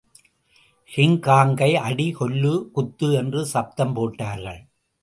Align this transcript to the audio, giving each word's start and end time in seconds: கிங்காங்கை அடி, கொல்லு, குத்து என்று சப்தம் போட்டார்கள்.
கிங்காங்கை 0.89 1.69
அடி, 1.81 2.07
கொல்லு, 2.19 2.55
குத்து 2.73 3.13
என்று 3.13 3.45
சப்தம் 3.45 3.93
போட்டார்கள். 3.93 4.61